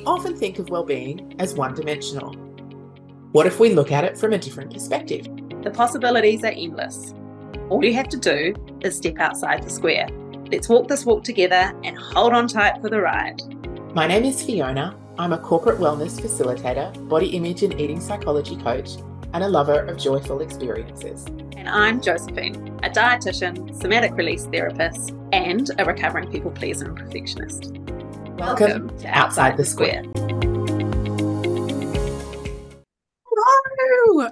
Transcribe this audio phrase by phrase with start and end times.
[0.00, 2.32] We often think of well-being as one-dimensional.
[3.32, 5.26] What if we look at it from a different perspective?
[5.62, 7.12] The possibilities are endless.
[7.68, 10.08] All you have to do is step outside the square.
[10.50, 13.42] Let's walk this walk together and hold on tight for the ride.
[13.94, 14.96] My name is Fiona.
[15.18, 18.92] I'm a corporate wellness facilitator, body image and eating psychology coach,
[19.34, 21.26] and a lover of joyful experiences.
[21.58, 27.74] And I'm Josephine, a dietitian, somatic release therapist, and a recovering people pleaser and perfectionist.
[28.40, 30.04] Welcome, Welcome to Outside, the Square.
[33.26, 34.28] Hello!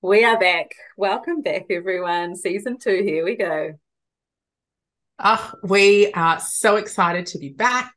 [0.00, 0.74] We are back.
[0.96, 2.34] Welcome back, everyone.
[2.34, 3.74] Season two, here we go.
[5.18, 7.92] Oh, we are so excited to be back.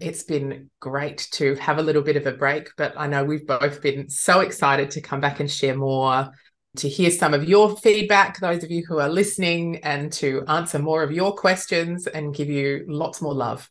[0.00, 3.46] It's been great to have a little bit of a break, but I know we've
[3.46, 6.32] both been so excited to come back and share more,
[6.78, 10.80] to hear some of your feedback, those of you who are listening, and to answer
[10.80, 13.70] more of your questions and give you lots more love.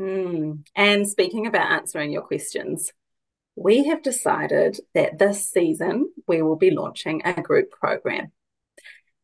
[0.00, 0.66] Mm.
[0.74, 2.92] And speaking about answering your questions,
[3.54, 8.32] we have decided that this season we will be launching a group program.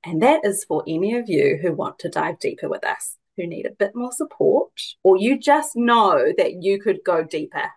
[0.04, 3.46] And that is for any of you who want to dive deeper with us, who
[3.46, 7.70] need a bit more support, or you just know that you could go deeper.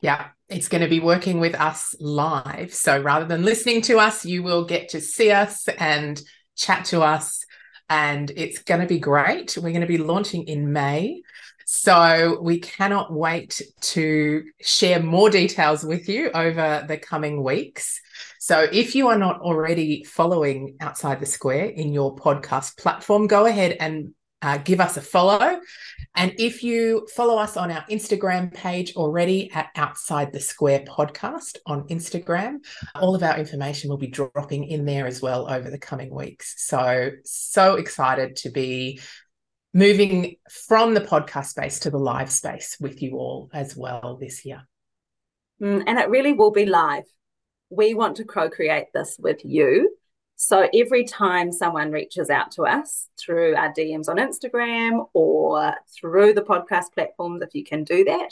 [0.00, 2.72] Yeah, it's going to be working with us live.
[2.72, 6.20] So rather than listening to us, you will get to see us and
[6.56, 7.44] chat to us.
[7.90, 9.56] And it's going to be great.
[9.56, 11.22] We're going to be launching in May.
[11.70, 13.60] So we cannot wait
[13.92, 18.00] to share more details with you over the coming weeks.
[18.40, 23.44] So if you are not already following Outside the Square in your podcast platform, go
[23.44, 25.60] ahead and uh, give us a follow.
[26.14, 31.58] And if you follow us on our Instagram page already at Outside the Square podcast
[31.66, 35.78] on Instagram, all of our information will be dropping in there as well over the
[35.78, 36.54] coming weeks.
[36.56, 39.00] So, so excited to be
[39.74, 44.44] moving from the podcast space to the live space with you all as well this
[44.44, 44.66] year.
[45.60, 47.04] Mm, and it really will be live.
[47.70, 49.94] We want to co create this with you.
[50.36, 56.34] So every time someone reaches out to us through our DMs on Instagram or through
[56.34, 58.30] the podcast platforms, if you can do that,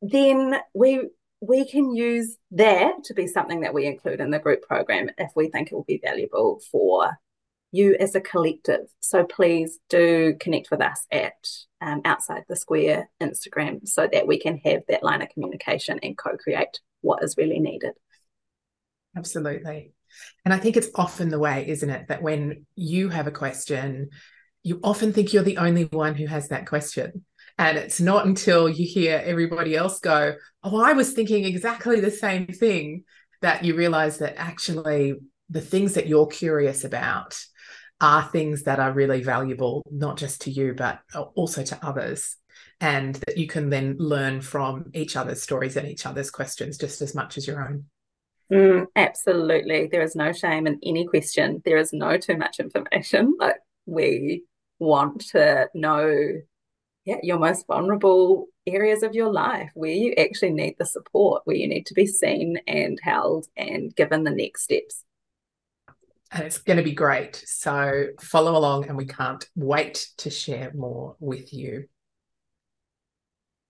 [0.00, 1.08] then we
[1.40, 5.30] we can use that to be something that we include in the group program if
[5.36, 7.18] we think it will be valuable for
[7.74, 8.86] you as a collective.
[9.00, 11.32] So please do connect with us at
[11.80, 16.16] um, Outside the Square Instagram so that we can have that line of communication and
[16.16, 17.92] co create what is really needed.
[19.16, 19.92] Absolutely.
[20.44, 24.10] And I think it's often the way, isn't it, that when you have a question,
[24.62, 27.24] you often think you're the only one who has that question.
[27.58, 32.10] And it's not until you hear everybody else go, Oh, I was thinking exactly the
[32.10, 33.04] same thing,
[33.44, 35.16] that you realize that actually
[35.50, 37.38] the things that you're curious about
[38.00, 41.00] are things that are really valuable, not just to you, but
[41.34, 42.36] also to others.
[42.80, 47.00] And that you can then learn from each other's stories and each other's questions just
[47.02, 47.84] as much as your own.
[48.52, 49.86] Mm, absolutely.
[49.86, 51.62] There is no shame in any question.
[51.64, 53.36] There is no too much information.
[53.40, 53.56] Like
[53.86, 54.44] we
[54.78, 56.40] want to know
[57.04, 61.56] yeah, your most vulnerable areas of your life where you actually need the support, where
[61.56, 65.03] you need to be seen and held and given the next steps
[66.34, 67.42] and it's going to be great.
[67.46, 71.84] So follow along, and we can't wait to share more with you.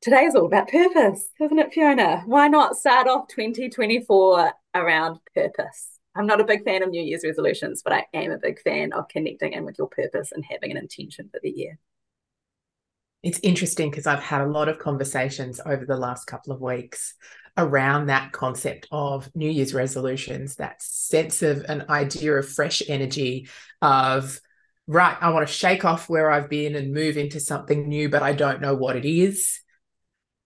[0.01, 2.23] Today is all about purpose, isn't it, Fiona?
[2.27, 5.99] Why not start off 2024 around purpose?
[6.17, 8.93] I'm not a big fan of New Year's resolutions, but I am a big fan
[8.93, 11.79] of connecting in with your purpose and having an intention for the year.
[13.25, 17.15] It's interesting because I've had a lot of conversations over the last couple of weeks
[17.57, 23.49] around that concept of New Year's resolutions, that sense of an idea of fresh energy,
[23.81, 24.39] of,
[24.87, 28.23] right, I want to shake off where I've been and move into something new, but
[28.23, 29.59] I don't know what it is.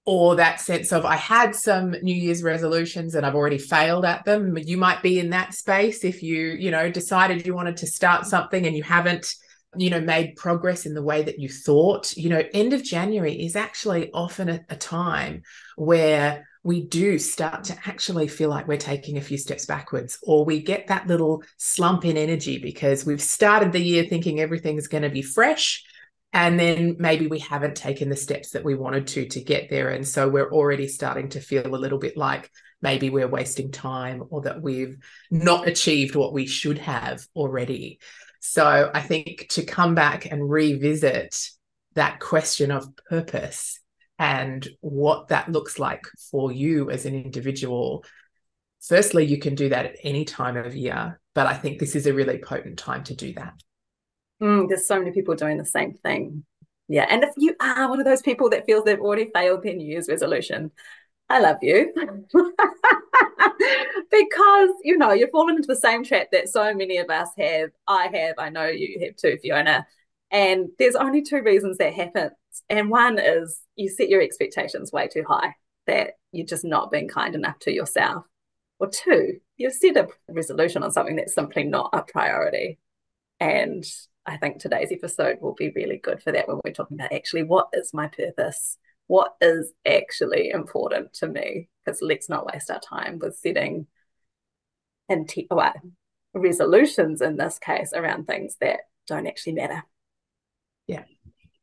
[0.04, 4.24] Or that sense of, I had some New Year's resolutions and I've already failed at
[4.24, 4.56] them.
[4.56, 8.26] You might be in that space if you, you know, decided you wanted to start
[8.26, 9.34] something and you haven't
[9.76, 13.34] you know made progress in the way that you thought you know end of january
[13.34, 15.42] is actually often a, a, time
[15.76, 20.44] where we do start to actually feel like we're taking a few steps backwards, or
[20.44, 25.02] we get that little slump in energy because we've started the year thinking everything's going
[25.02, 25.84] to be fresh.
[26.34, 29.88] And then maybe we haven't taken the steps that we wanted to to get there.
[29.88, 32.50] And so we're already starting to feel a little bit like
[32.82, 34.98] maybe we're wasting time or that we've
[35.30, 37.98] not achieved what we should have already.
[38.40, 41.50] So I think to come back and revisit
[41.94, 43.80] that question of purpose
[44.18, 48.04] and what that looks like for you as an individual.
[48.80, 52.06] Firstly, you can do that at any time of year, but I think this is
[52.06, 53.54] a really potent time to do that.
[54.42, 56.44] Mm, there's so many people doing the same thing.
[56.88, 57.06] Yeah.
[57.08, 59.86] And if you are one of those people that feels they've already failed their New
[59.86, 60.70] Year's resolution,
[61.30, 61.92] I love you.
[64.10, 67.70] because, you know, you've fallen into the same trap that so many of us have.
[67.86, 69.86] I have, I know you have too, Fiona.
[70.30, 72.32] And there's only two reasons that happens.
[72.68, 75.54] And one is you set your expectations way too high,
[75.86, 78.24] that you're just not being kind enough to yourself.
[78.78, 82.78] Or two, you've set a resolution on something that's simply not a priority.
[83.40, 83.84] And
[84.26, 87.44] I think today's episode will be really good for that when we're talking about actually
[87.44, 88.78] what is my purpose?
[89.08, 91.68] What is actually important to me?
[91.84, 93.86] Because let's not waste our time with setting
[95.08, 95.72] and well,
[96.34, 99.82] resolutions in this case around things that don't actually matter.
[100.86, 101.04] Yeah,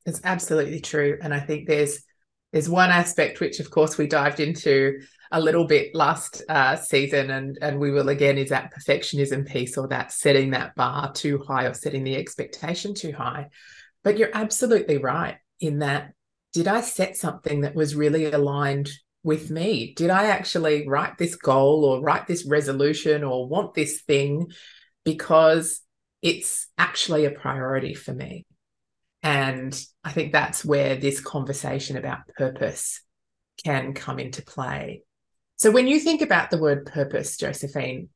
[0.06, 1.18] it's absolutely true.
[1.21, 2.03] And I think there's
[2.51, 5.01] there's one aspect which of course we dived into
[5.31, 9.77] a little bit last uh, season and and we will again is that perfectionism piece
[9.77, 13.50] or that setting that bar too high or setting the expectation too high
[14.03, 16.13] but you're absolutely right in that
[16.55, 18.89] did i set something that was really aligned
[19.23, 24.01] with me did i actually write this goal or write this resolution or want this
[24.01, 24.47] thing
[25.03, 25.81] because
[26.21, 28.45] it's actually a priority for me
[29.25, 33.01] and I think that's where this conversation about purpose
[33.63, 35.01] can come into play.
[35.55, 38.09] So, when you think about the word purpose, Josephine,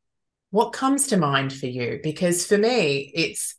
[0.51, 1.99] what comes to mind for you?
[2.03, 3.55] Because for me, it's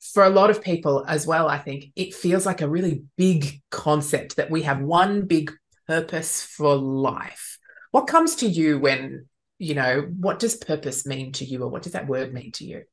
[0.00, 3.60] for a lot of people as well, I think it feels like a really big
[3.70, 5.52] concept that we have one big
[5.86, 7.58] purpose for life.
[7.90, 9.26] What comes to you when,
[9.58, 12.64] you know, what does purpose mean to you or what does that word mean to
[12.64, 12.84] you?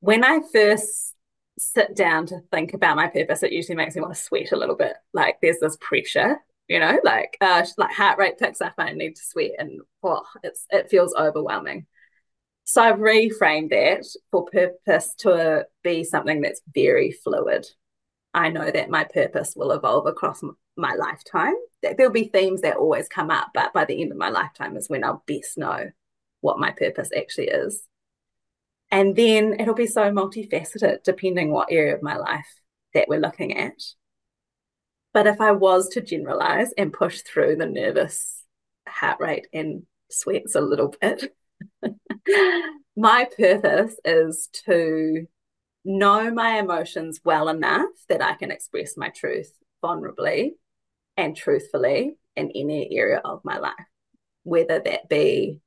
[0.00, 1.14] When I first
[1.58, 4.56] sit down to think about my purpose, it usually makes me want to sweat a
[4.56, 4.94] little bit.
[5.12, 6.38] Like there's this pressure,
[6.68, 9.80] you know, like uh, like heart rate picks up, I need to sweat, and
[10.42, 11.86] it's it feels overwhelming.
[12.64, 17.66] So I've reframed that for purpose to be something that's very fluid.
[18.32, 20.42] I know that my purpose will evolve across
[20.76, 21.54] my lifetime.
[21.82, 24.88] There'll be themes that always come up, but by the end of my lifetime is
[24.88, 25.90] when I'll best know
[26.40, 27.82] what my purpose actually is.
[28.90, 32.60] And then it'll be so multifaceted depending what area of my life
[32.94, 33.80] that we're looking at.
[35.12, 38.44] But if I was to generalize and push through the nervous
[38.86, 41.34] heart rate and sweats a little bit,
[42.96, 45.26] my purpose is to
[45.84, 49.52] know my emotions well enough that I can express my truth
[49.82, 50.50] vulnerably
[51.16, 53.74] and truthfully in any area of my life,
[54.42, 55.60] whether that be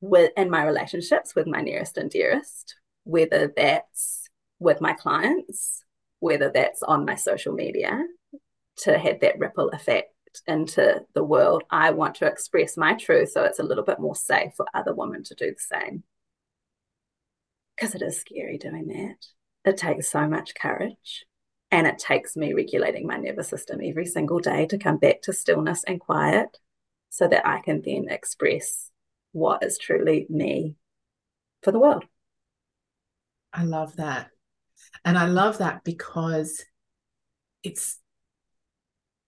[0.00, 4.28] with in my relationships with my nearest and dearest, whether that's
[4.58, 5.84] with my clients,
[6.20, 8.04] whether that's on my social media,
[8.78, 10.12] to have that ripple effect
[10.46, 11.64] into the world.
[11.70, 14.94] I want to express my truth so it's a little bit more safe for other
[14.94, 16.04] women to do the same.
[17.76, 19.70] Because it is scary doing that.
[19.70, 21.26] It takes so much courage.
[21.70, 25.32] And it takes me regulating my nervous system every single day to come back to
[25.34, 26.58] stillness and quiet
[27.10, 28.90] so that I can then express
[29.32, 30.76] what is truly me
[31.62, 32.04] for the world.
[33.52, 34.30] I love that.
[35.04, 36.64] And I love that because
[37.62, 37.98] it's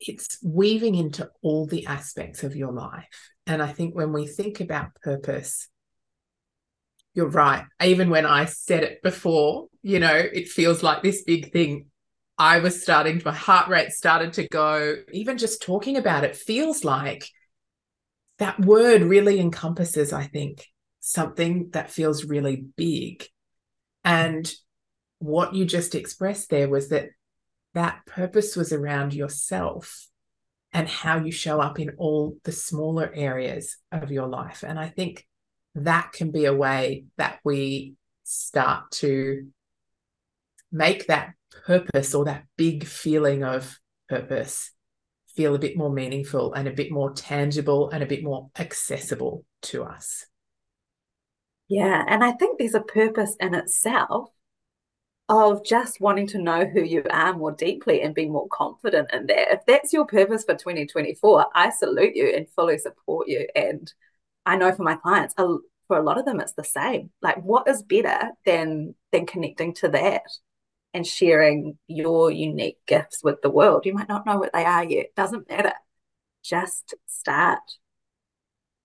[0.00, 3.30] it's weaving into all the aspects of your life.
[3.46, 5.68] And I think when we think about purpose,
[7.14, 7.64] you're right.
[7.82, 11.86] Even when I said it before, you know, it feels like this big thing.
[12.38, 14.96] I was starting, my heart rate started to go.
[15.12, 17.28] Even just talking about it feels like
[18.38, 20.66] that word really encompasses, I think,
[21.00, 23.26] something that feels really big.
[24.04, 24.50] And
[25.18, 27.10] what you just expressed there was that
[27.74, 30.08] that purpose was around yourself
[30.72, 34.64] and how you show up in all the smaller areas of your life.
[34.66, 35.26] And I think
[35.74, 39.48] that can be a way that we start to
[40.70, 41.34] make that
[41.66, 44.70] purpose or that big feeling of purpose
[45.34, 49.44] feel a bit more meaningful and a bit more tangible and a bit more accessible
[49.62, 50.26] to us.
[51.68, 52.04] Yeah.
[52.06, 54.30] And I think there's a purpose in itself
[55.30, 59.26] of just wanting to know who you are more deeply and be more confident in
[59.26, 59.52] that.
[59.52, 63.46] If that's your purpose for 2024, I salute you and fully support you.
[63.54, 63.90] And
[64.44, 67.10] I know for my clients, for a lot of them, it's the same.
[67.22, 70.22] Like, what is better than than connecting to that?
[70.92, 73.86] and sharing your unique gifts with the world.
[73.86, 75.14] You might not know what they are yet.
[75.16, 75.72] Doesn't matter.
[76.42, 77.60] Just start.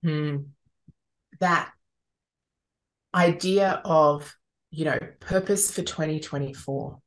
[0.04, 0.38] Hmm.
[1.40, 1.72] That
[3.14, 4.36] idea of,
[4.76, 7.00] you know, purpose for 2024.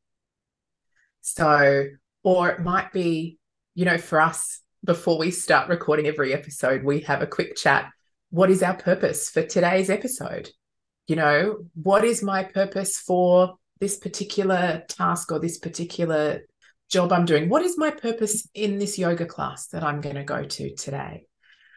[1.20, 1.84] So,
[2.22, 3.38] or it might be,
[3.74, 7.90] you know, for us, before we start recording every episode, we have a quick chat.
[8.30, 10.48] What is our purpose for today's episode?
[11.06, 16.46] You know, what is my purpose for this particular task or this particular
[16.88, 17.50] job I'm doing?
[17.50, 21.26] What is my purpose in this yoga class that I'm going to go to today?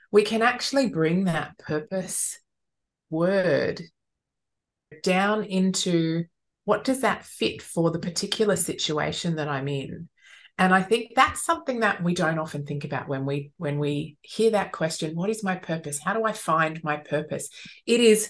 [0.10, 2.40] We can actually bring that purpose
[3.10, 3.82] word
[5.04, 6.26] down into
[6.66, 10.10] what does that fit for the particular situation that I'm in?
[10.58, 14.18] And I think that's something that we don't often think about when we when we
[14.22, 16.00] hear that question, what is my purpose?
[16.00, 17.50] How do I find my purpose?
[17.86, 18.30] It is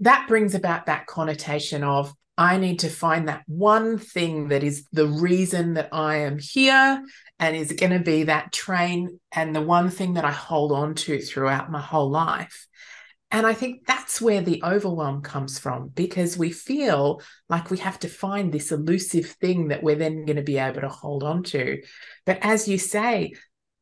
[0.00, 4.86] that brings about that connotation of I need to find that one thing that is
[4.92, 7.02] the reason that I am here
[7.38, 10.94] and is going to be that train and the one thing that I hold on
[10.96, 12.66] to throughout my whole life.
[13.34, 17.98] And I think that's where the overwhelm comes from because we feel like we have
[17.98, 21.42] to find this elusive thing that we're then going to be able to hold on
[21.42, 21.82] to.
[22.26, 23.32] But as you say,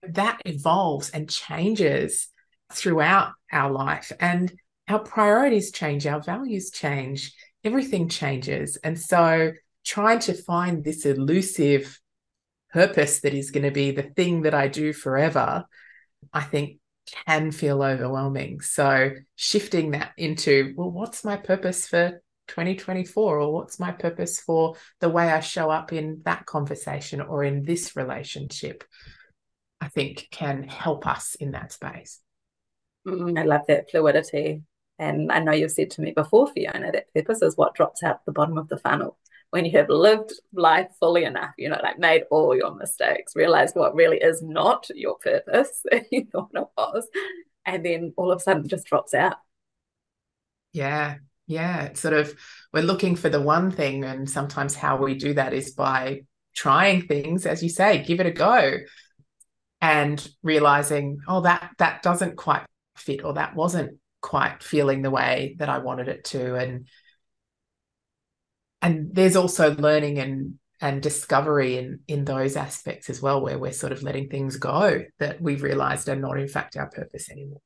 [0.04, 2.28] that evolves and changes
[2.72, 4.10] throughout our life.
[4.18, 4.50] And
[4.88, 8.76] our priorities change, our values change, everything changes.
[8.76, 9.52] And so
[9.84, 12.00] trying to find this elusive
[12.72, 15.66] purpose that is going to be the thing that I do forever,
[16.32, 16.78] I think
[17.26, 18.60] can feel overwhelming.
[18.60, 24.74] So shifting that into, well, what's my purpose for 2024 or what's my purpose for
[25.00, 28.84] the way I show up in that conversation or in this relationship,
[29.80, 32.20] I think can help us in that space.
[33.06, 34.62] Mm, I love that fluidity.
[34.98, 38.24] And I know you've said to me before, Fiona, that purpose is what drops out
[38.24, 39.18] the bottom of the funnel.
[39.52, 43.76] When you have lived life fully enough, you know, like made all your mistakes, realized
[43.76, 47.06] what really is not your purpose you thought it was,
[47.66, 49.36] and then all of a sudden just drops out.
[50.72, 51.16] Yeah.
[51.46, 51.82] Yeah.
[51.82, 52.34] It's sort of,
[52.72, 54.04] we're looking for the one thing.
[54.04, 56.22] And sometimes how we do that is by
[56.54, 58.78] trying things, as you say, give it a go
[59.82, 62.64] and realizing, oh, that that doesn't quite
[62.96, 66.86] fit or that wasn't quite feeling the way that I wanted it to and
[68.82, 73.72] and there's also learning and and discovery in in those aspects as well where we're
[73.72, 77.60] sort of letting things go that we've realized are not in fact our purpose anymore.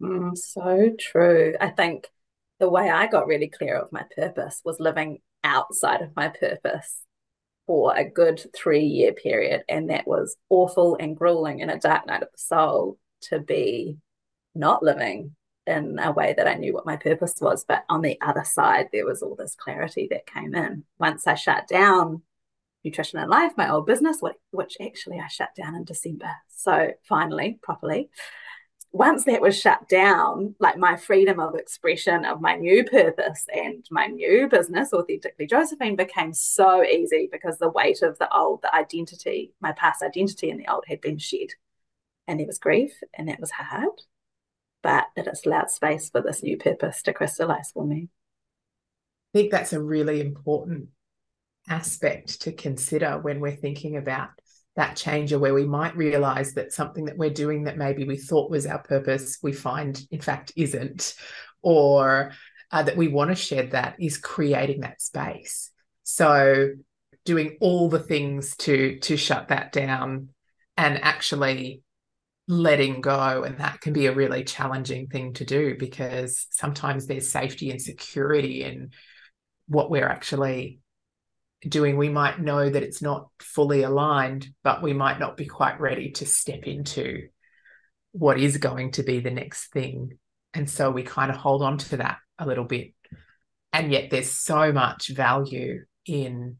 [0.00, 1.54] Mm, so true.
[1.60, 2.08] I think
[2.62, 7.00] the way i got really clear of my purpose was living outside of my purpose
[7.66, 12.06] for a good three year period and that was awful and grueling and a dark
[12.06, 13.96] night of the soul to be
[14.54, 15.34] not living
[15.66, 17.64] in a way that I knew what my purpose was.
[17.64, 20.84] But on the other side, there was all this clarity that came in.
[20.98, 22.22] Once I shut down
[22.84, 26.30] Nutrition and Life, my old business, which actually I shut down in December.
[26.48, 28.10] So finally, properly.
[28.94, 33.86] Once that was shut down, like my freedom of expression of my new purpose and
[33.90, 38.74] my new business, Authentically Josephine, became so easy because the weight of the old, the
[38.74, 41.48] identity, my past identity in the old had been shed.
[42.28, 44.02] And there was grief and that was hard
[44.82, 48.08] but that it's allowed space for this new purpose to crystallize for me.
[49.34, 50.88] I think that's a really important
[51.68, 54.30] aspect to consider when we're thinking about
[54.76, 58.16] that change or where we might realize that something that we're doing that maybe we
[58.16, 61.14] thought was our purpose, we find in fact isn't,
[61.62, 62.32] or
[62.70, 65.70] uh, that we want to shed that is creating that space.
[66.04, 66.70] So
[67.24, 70.30] doing all the things to to shut that down
[70.76, 71.82] and actually
[72.48, 77.30] letting go and that can be a really challenging thing to do because sometimes there's
[77.30, 78.90] safety and security in
[79.68, 80.80] what we're actually
[81.66, 81.96] doing.
[81.96, 86.10] We might know that it's not fully aligned but we might not be quite ready
[86.12, 87.28] to step into
[88.10, 90.18] what is going to be the next thing.
[90.52, 92.92] And so we kind of hold on to that a little bit.
[93.72, 96.58] And yet there's so much value in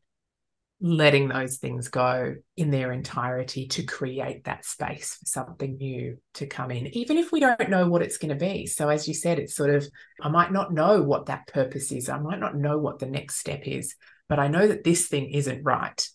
[0.85, 6.47] letting those things go in their entirety to create that space for something new to
[6.47, 8.67] come in, even if we don't know what it's going to be.
[8.67, 9.87] So, as you said, it's sort of,
[10.21, 12.09] I might not know what that purpose is.
[12.09, 13.95] I might not know what the next step is,
[14.29, 16.07] but I know that this thing isn't right.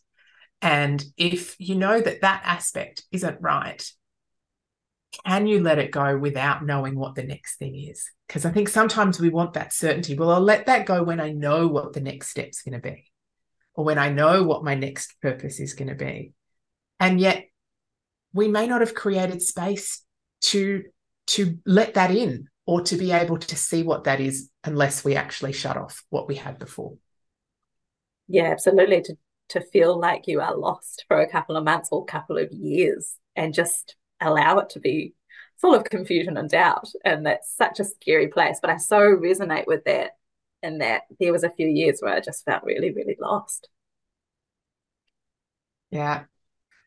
[0.61, 3.89] And if you know that that aspect isn't right,
[5.25, 8.11] can you let it go without knowing what the next thing is?
[8.27, 10.15] Because I think sometimes we want that certainty.
[10.15, 13.05] Well, I'll let that go when I know what the next step's going to be
[13.77, 16.33] or when I know what my next purpose is going to be.
[16.99, 17.45] And yet
[18.33, 20.03] we may not have created space
[20.41, 20.83] to
[21.27, 25.15] to let that in or to be able to see what that is unless we
[25.15, 26.95] actually shut off what we had before.
[28.27, 29.01] Yeah, absolutely.
[29.03, 29.17] To
[29.49, 33.15] to feel like you are lost for a couple of months or couple of years
[33.35, 35.13] and just allow it to be
[35.61, 36.89] full of confusion and doubt.
[37.05, 38.59] And that's such a scary place.
[38.61, 40.11] But I so resonate with that
[40.63, 43.69] in that there was a few years where I just felt really, really lost.
[45.91, 46.23] Yeah.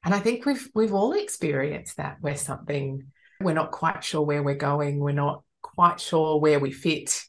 [0.04, 4.42] And I think we've we've all experienced that where something we're not quite sure where
[4.42, 7.22] we're going, we're not quite sure where we fit.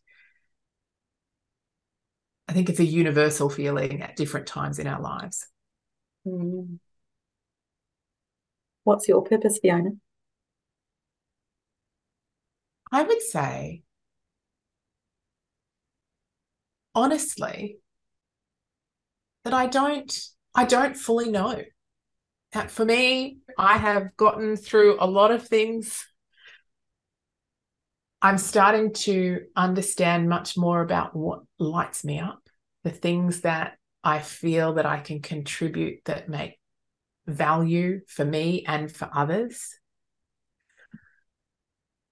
[2.48, 5.48] I think it's a universal feeling at different times in our lives.
[6.27, 6.79] Mm.
[8.83, 9.91] What's your purpose, Fiona?
[12.91, 13.83] I would say,
[16.95, 17.79] honestly,
[19.43, 20.12] that I don't
[20.53, 21.62] I don't fully know.
[22.53, 26.05] That for me, I have gotten through a lot of things.
[28.21, 32.41] I'm starting to understand much more about what lights me up,
[32.83, 36.60] the things that I feel that I can contribute that make
[37.25, 39.79] value for me and for others.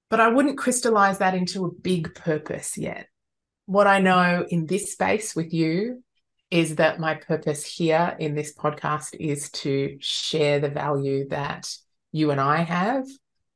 [0.09, 3.07] But I wouldn't crystallize that into a big purpose yet.
[3.69, 6.03] What I know in this space with you
[6.49, 11.71] is that my purpose here in this podcast is to share the value that
[12.11, 13.05] you and I have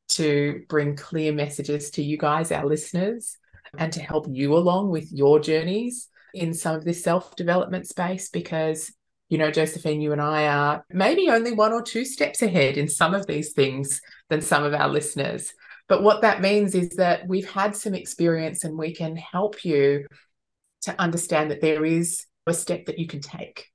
[0.09, 3.35] to bring clear messages to you guys, our listeners,
[3.75, 8.29] and to help you along with your journeys in some of this self development space
[8.29, 8.93] because,
[9.29, 12.87] you know, Josephine, you and I are maybe only one or two steps ahead in
[12.87, 15.55] some of these things than some of our listeners.
[15.93, 20.07] But what that means is that we've had some experience and we can help you
[20.81, 23.67] to understand that there is a step that you can take.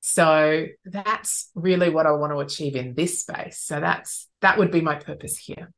[0.00, 3.60] So that's really what I want to achieve in this space.
[3.60, 5.70] So that's that would be my purpose here.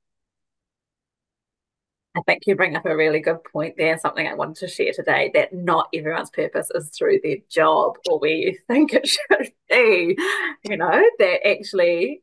[2.16, 4.92] I think you bring up a really good point there, something I wanted to share
[4.92, 9.50] today that not everyone's purpose is through their job or where you think it should
[9.68, 10.16] be.
[10.62, 12.22] You know, that actually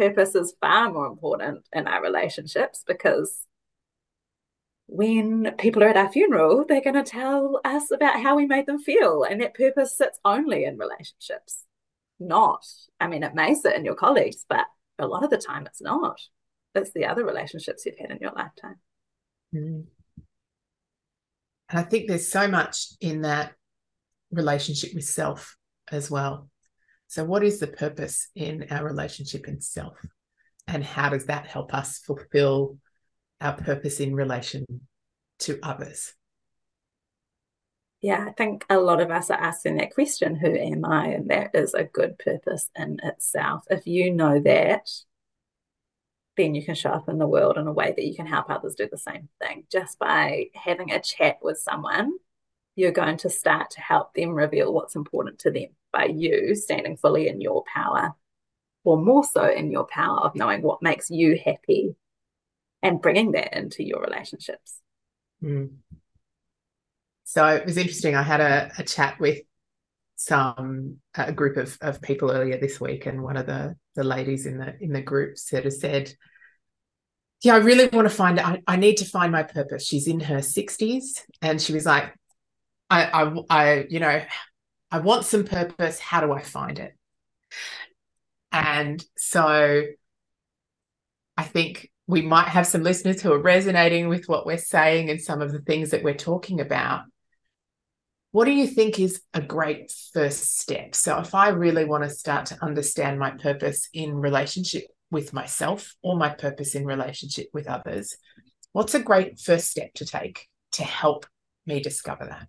[0.00, 3.46] purpose is far more important in our relationships because
[4.86, 8.66] when people are at our funeral, they're going to tell us about how we made
[8.66, 9.24] them feel.
[9.24, 11.66] And that purpose sits only in relationships,
[12.18, 12.64] not,
[12.98, 14.66] I mean, it may sit in your colleagues, but
[14.98, 16.18] a lot of the time it's not.
[16.74, 18.76] It's the other relationships you've had in your lifetime.
[19.54, 19.84] Mm.
[21.68, 23.52] And I think there's so much in that
[24.32, 25.56] relationship with self
[25.92, 26.48] as well.
[27.10, 29.98] So, what is the purpose in our relationship in self?
[30.68, 32.78] And how does that help us fulfill
[33.40, 34.64] our purpose in relation
[35.40, 36.14] to others?
[38.00, 41.08] Yeah, I think a lot of us are asking that question who am I?
[41.08, 43.64] And that is a good purpose in itself.
[43.68, 44.88] If you know that,
[46.36, 48.48] then you can show up in the world in a way that you can help
[48.48, 49.64] others do the same thing.
[49.68, 52.12] Just by having a chat with someone,
[52.80, 56.96] you're going to start to help them reveal what's important to them by you standing
[56.96, 58.14] fully in your power,
[58.84, 61.94] or more so in your power of knowing what makes you happy
[62.82, 64.80] and bringing that into your relationships.
[65.42, 65.72] Mm.
[67.24, 68.14] So it was interesting.
[68.16, 69.40] I had a, a chat with
[70.16, 74.46] some a group of, of people earlier this week, and one of the the ladies
[74.46, 76.12] in the in the group sort of said,
[77.42, 78.40] "Yeah, I really want to find.
[78.40, 82.12] I, I need to find my purpose." She's in her sixties, and she was like,
[82.90, 84.22] I, "I, I, you know,
[84.90, 85.98] I want some purpose.
[85.98, 86.96] How do I find it?"
[88.52, 89.82] And so,
[91.36, 95.20] I think we might have some listeners who are resonating with what we're saying and
[95.20, 97.04] some of the things that we're talking about.
[98.32, 100.94] What do you think is a great first step?
[100.94, 105.94] So, if I really want to start to understand my purpose in relationship with myself
[106.02, 108.16] or my purpose in relationship with others,
[108.72, 111.26] what's a great first step to take to help
[111.66, 112.48] me discover that?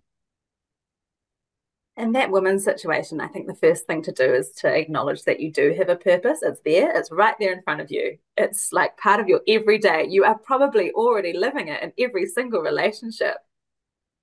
[1.96, 5.40] In that woman's situation, I think the first thing to do is to acknowledge that
[5.40, 6.40] you do have a purpose.
[6.42, 8.16] It's there, it's right there in front of you.
[8.36, 10.06] It's like part of your everyday.
[10.08, 13.36] You are probably already living it in every single relationship.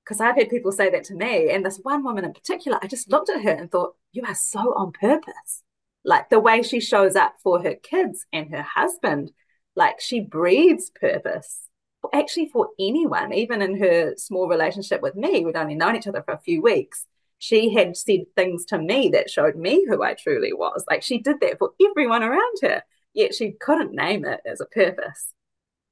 [0.03, 2.87] Because I've had people say that to me, and this one woman in particular, I
[2.87, 5.63] just looked at her and thought, You are so on purpose.
[6.03, 9.31] Like the way she shows up for her kids and her husband,
[9.75, 11.67] like she breathes purpose.
[12.13, 16.23] Actually, for anyone, even in her small relationship with me, we'd only known each other
[16.23, 17.05] for a few weeks
[17.39, 20.83] she had said things to me that showed me who I truly was.
[20.89, 24.65] Like she did that for everyone around her, yet she couldn't name it as a
[24.65, 25.33] purpose.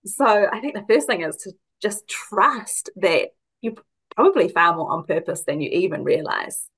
[0.05, 3.29] So I think the first thing is to just trust that
[3.61, 3.75] you're
[4.15, 6.69] probably far more on purpose than you even realize.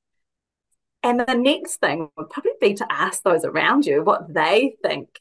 [1.01, 5.19] And the next thing would probably be to ask those around you what they think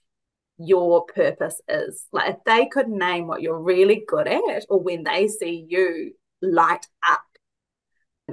[0.59, 2.05] your purpose is.
[2.13, 6.13] Like if they could name what you're really good at, or when they see you
[6.43, 7.23] light up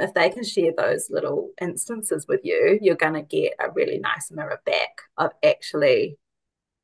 [0.04, 4.00] if they can share those little instances with you, you're going to get a really
[4.00, 6.18] nice mirror back of actually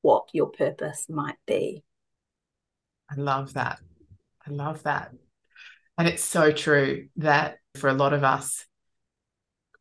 [0.02, 1.84] what your purpose might be.
[3.10, 3.80] I love that.
[4.48, 5.12] I love that.
[5.98, 8.66] And it's so true that for a lot of us,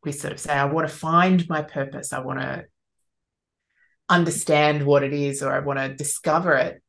[0.03, 2.11] we sort of say, I want to find my purpose.
[2.11, 2.65] I want to
[4.09, 6.80] understand what it is, or I want to discover it.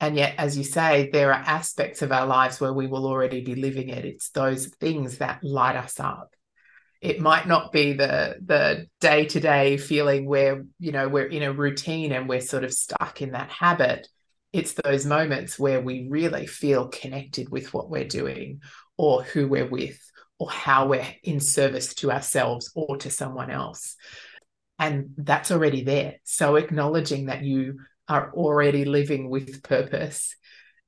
[0.00, 3.42] And yet, as you say, there are aspects of our lives where we will already
[3.42, 4.04] be living it.
[4.04, 6.34] It's those things that light us up.
[7.00, 12.12] it might not be the the day-to-day feeling where you know we're in a routine
[12.12, 14.08] and we're sort of stuck in that habit
[14.52, 18.60] it's those moments where we really feel connected with what we're doing
[18.96, 19.98] or who we're with
[20.38, 23.94] or how we're in service to ourselves or to someone else
[24.78, 27.78] and that's already there so acknowledging that you
[28.08, 30.34] are already living with purpose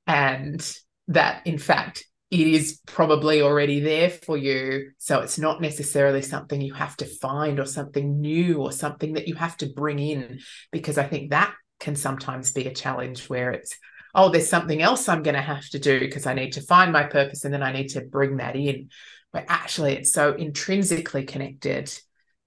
[0.07, 0.75] and
[1.09, 4.93] that in fact it is probably already there for you.
[4.99, 9.27] So it's not necessarily something you have to find or something new or something that
[9.27, 10.39] you have to bring in,
[10.71, 13.77] because I think that can sometimes be a challenge where it's,
[14.15, 16.93] oh, there's something else I'm going to have to do because I need to find
[16.93, 18.91] my purpose and then I need to bring that in.
[19.33, 21.93] But actually, it's so intrinsically connected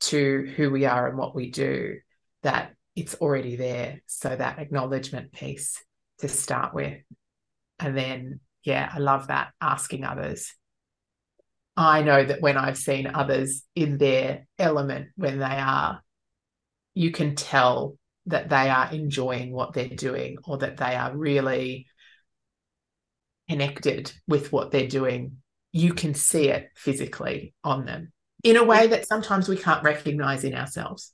[0.02, 1.98] to who we are and what we do
[2.44, 4.02] that it's already there.
[4.08, 5.82] So that acknowledgement piece
[6.20, 7.02] to start with.
[7.80, 10.54] And then yeah, I love that asking others.
[11.76, 16.02] I know that when I've seen others in their element, when they are,
[16.94, 21.88] you can tell that they are enjoying what they're doing or that they are really
[23.50, 25.38] connected with what they're doing.
[25.72, 30.44] You can see it physically on them in a way that sometimes we can't recognize
[30.44, 31.12] in ourselves.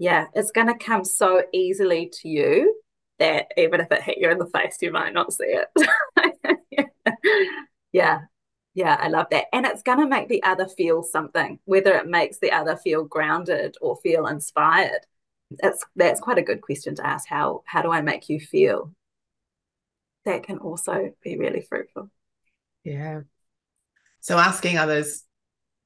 [0.00, 2.74] Yeah, it's going to come so easily to you
[3.18, 6.88] that even if it hit you in the face, you might not see it.
[7.92, 8.20] yeah.
[8.72, 9.44] Yeah, I love that.
[9.52, 13.04] And it's going to make the other feel something, whether it makes the other feel
[13.04, 15.00] grounded or feel inspired.
[15.60, 17.28] That's that's quite a good question to ask.
[17.28, 18.94] How how do I make you feel?
[20.24, 22.08] That can also be really fruitful.
[22.84, 23.22] Yeah.
[24.20, 25.24] So asking others,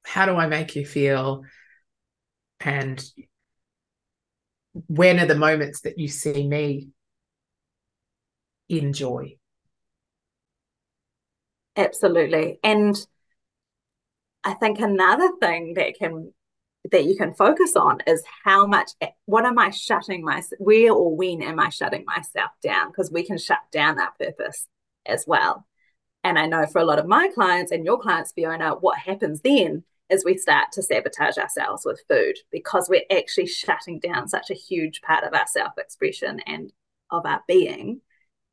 [0.03, 1.43] how do I make you feel?
[2.61, 3.03] And
[4.87, 6.89] when are the moments that you see me
[8.67, 9.37] in joy?
[11.77, 12.59] Absolutely.
[12.63, 12.95] And
[14.43, 16.33] I think another thing that can
[16.91, 18.91] that you can focus on is how much
[19.25, 22.89] what am I shutting my where or when am I shutting myself down?
[22.89, 24.67] Because we can shut down our purpose
[25.05, 25.65] as well.
[26.23, 29.41] And I know for a lot of my clients and your clients, Fiona, what happens
[29.41, 34.51] then is we start to sabotage ourselves with food because we're actually shutting down such
[34.51, 36.71] a huge part of our self-expression and
[37.11, 38.01] of our being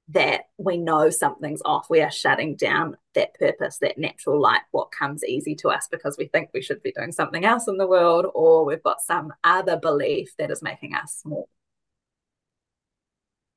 [0.08, 1.88] that we know something's off.
[1.88, 6.16] We are shutting down that purpose, that natural light, what comes easy to us because
[6.18, 9.32] we think we should be doing something else in the world, or we've got some
[9.44, 11.48] other belief that is making us small.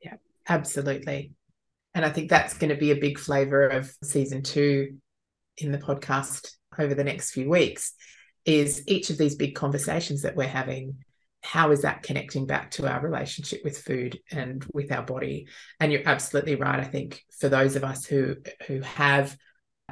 [0.01, 0.15] Yeah,
[0.47, 1.33] absolutely.
[1.93, 4.97] And I think that's going to be a big flavor of season two
[5.57, 7.93] in the podcast over the next few weeks
[8.45, 10.97] is each of these big conversations that we're having
[11.45, 15.47] how is that connecting back to our relationship with food and with our body?
[15.79, 16.79] And you're absolutely right.
[16.79, 19.37] I think for those of us who who have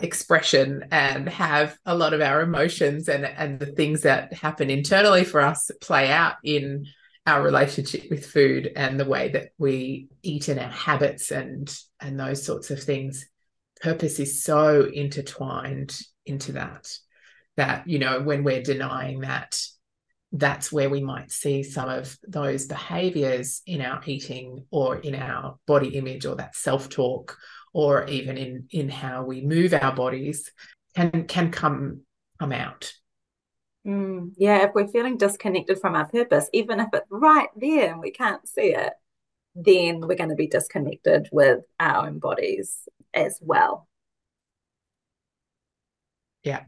[0.02, 5.24] expression and have a lot of our emotions and and the things that happen internally
[5.24, 6.88] for us play out in
[7.28, 12.20] our relationship with food and the way that we eat and our habits and and
[12.20, 13.30] those sorts of things
[13.82, 16.90] purpose is so intertwined into that
[17.58, 19.60] that you know when we're denying that
[20.32, 25.58] that's where we might see some of those behaviors in our eating or in our
[25.68, 27.38] body image or that self-talk
[27.72, 30.52] or even in in how we move our bodies
[30.96, 32.02] can can come
[32.40, 32.92] come out.
[33.86, 38.00] Mm, yeah if we're feeling disconnected from our purpose even if it's right there and
[38.00, 38.94] we can't see it
[39.56, 43.88] then we're going to be disconnected with our own bodies as well
[46.44, 46.64] yeah.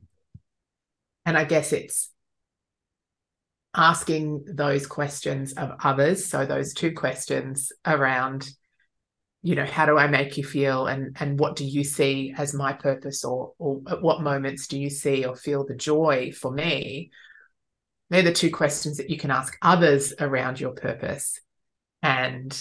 [1.26, 2.12] And i guess it's
[3.76, 6.26] asking those questions of others.
[6.26, 8.50] So those two questions around
[9.42, 10.88] you know how do i make you feel?
[10.88, 14.80] And and what do you see as my purpose or or at what moments do
[14.80, 17.12] you see or feel the joy for me?
[18.10, 21.40] They're the two questions that you can ask others around your purpose.
[22.02, 22.52] And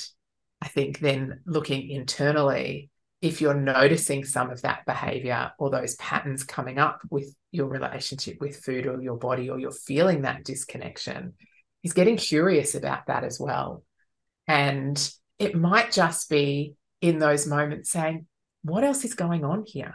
[0.61, 2.91] i think then looking internally
[3.25, 8.37] if you're noticing some of that behavior or those patterns coming up with your relationship
[8.39, 11.33] with food or your body, or you're feeling that disconnection,
[11.83, 13.83] is getting curious about that as well.
[14.47, 14.97] And
[15.39, 18.27] it might just be in those moments saying,
[18.63, 19.95] what else is going on here?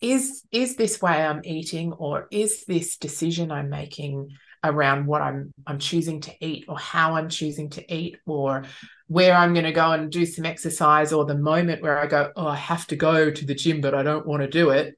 [0.00, 4.30] Is, is this way I'm eating, or is this decision I'm making
[4.64, 8.64] around what I'm I'm choosing to eat or how I'm choosing to eat or
[9.08, 12.30] where I'm going to go and do some exercise or the moment where I go,
[12.36, 14.94] oh, I have to go to the gym, but I don't want to do it.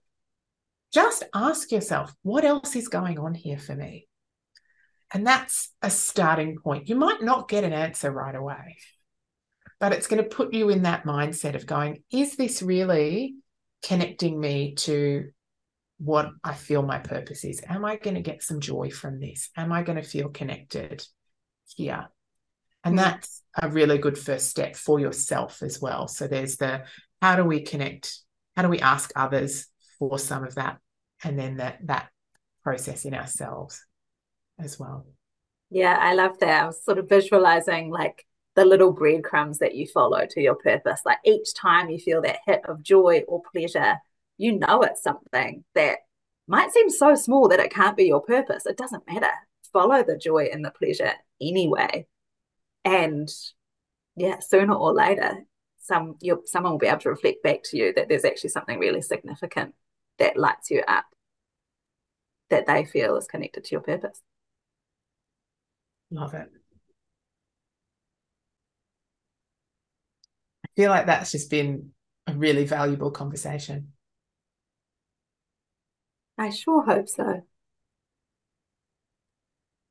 [0.93, 4.09] Just ask yourself, what else is going on here for me?
[5.15, 6.89] And that's a starting point.
[6.89, 8.79] You might not get an answer right away,
[9.79, 13.37] but it's going to put you in that mindset of going, is this really
[13.83, 15.31] connecting me to
[15.99, 17.63] what I feel my purpose is.
[17.69, 19.51] Am I going to get some joy from this?
[19.57, 21.05] Am I going to feel connected
[21.77, 22.09] here?
[22.85, 23.05] And mm-hmm.
[23.05, 26.09] that's a really good first step for yourself as well.
[26.09, 26.85] So there's the
[27.21, 28.19] how do we connect?
[28.57, 29.67] How do we ask others
[29.99, 30.79] for some of that?
[31.23, 32.11] And then that that
[32.63, 33.85] process in ourselves
[34.59, 35.07] as well.
[35.71, 36.63] Yeah, I love that.
[36.63, 41.01] I was sort of visualizing like the little breadcrumbs that you follow to your purpose.
[41.05, 43.97] Like each time you feel that hit of joy or pleasure,
[44.37, 45.99] you know it's something that
[46.49, 48.67] might seem so small that it can't be your purpose.
[48.67, 49.31] It doesn't matter.
[49.73, 52.07] Follow the joy and the pleasure anyway.
[52.85, 53.29] And
[54.17, 55.45] yeah, sooner or later,
[55.79, 58.79] some you someone will be able to reflect back to you that there's actually something
[58.79, 59.75] really significant
[60.19, 61.07] that lights you up
[62.51, 64.21] that they feel is connected to your purpose.
[66.11, 66.49] Love it.
[70.65, 71.91] I feel like that's just been
[72.27, 73.93] a really valuable conversation.
[76.37, 77.43] I sure hope so.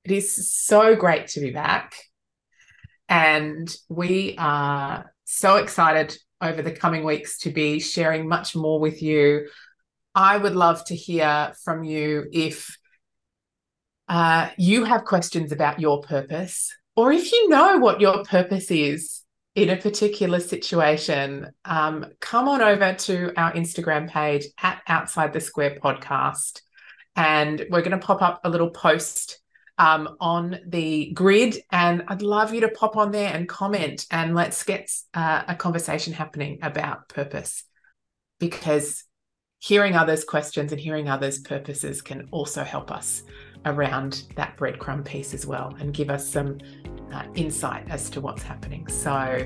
[0.04, 1.94] It is so great to be back.
[3.10, 9.02] And we are so excited over the coming weeks to be sharing much more with
[9.02, 9.50] you.
[10.16, 12.78] I would love to hear from you if
[14.08, 19.24] uh, you have questions about your purpose, or if you know what your purpose is
[19.56, 25.42] in a particular situation, um, come on over to our Instagram page at Outside the
[25.42, 26.62] Square Podcast.
[27.16, 29.40] And we're going to pop up a little post
[29.80, 31.58] um, on the grid.
[31.72, 35.56] And I'd love you to pop on there and comment and let's get uh, a
[35.56, 37.64] conversation happening about purpose
[38.40, 39.06] because
[39.60, 43.24] hearing others' questions and hearing others' purposes can also help us
[43.66, 46.58] around that breadcrumb piece as well and give us some
[47.12, 48.88] uh, insight as to what's happening.
[48.88, 49.46] So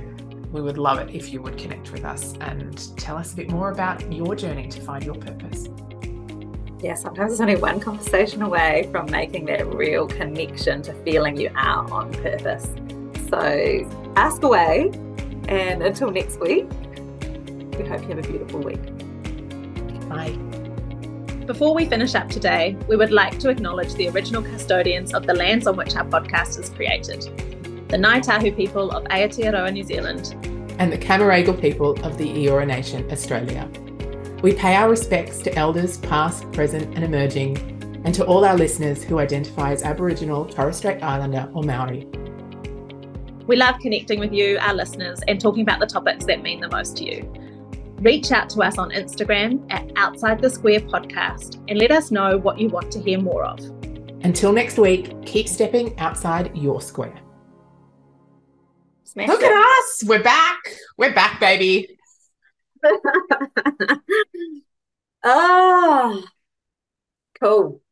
[0.52, 3.50] we would love it if you would connect with us and tell us a bit
[3.50, 5.68] more about your journey to find your purpose
[6.84, 11.50] yeah, sometimes it's only one conversation away from making that real connection to feeling you
[11.56, 12.68] are on purpose.
[13.30, 14.92] So ask away.
[15.48, 16.68] And until next week,
[17.78, 18.84] we hope you have a beautiful week.
[20.10, 20.38] Bye.
[21.46, 25.34] Before we finish up today, we would like to acknowledge the original custodians of the
[25.34, 27.24] lands on which our podcast is created
[27.90, 30.34] the Ngāi Tahu people of Aotearoa, New Zealand,
[30.80, 33.70] and the Cammeraygal people of the Eora Nation, Australia.
[34.44, 37.56] We pay our respects to elders past, present, and emerging,
[38.04, 42.06] and to all our listeners who identify as Aboriginal, Torres Strait Islander, or Maori.
[43.48, 46.68] We love connecting with you, our listeners, and talking about the topics that mean the
[46.68, 47.34] most to you.
[48.00, 52.38] Reach out to us on Instagram at Outside the Square Podcast and let us know
[52.38, 53.60] what you want to hear more of.
[54.26, 57.18] Until next week, keep stepping outside your square.
[59.06, 59.54] Smash Look it.
[59.54, 60.04] at us.
[60.06, 60.60] We're back.
[60.98, 61.98] We're back, baby.
[65.24, 66.24] Oh,
[67.40, 67.84] cool.